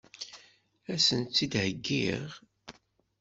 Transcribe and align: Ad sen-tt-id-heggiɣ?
Ad 0.91 0.99
sen-tt-id-heggiɣ? 1.07 2.27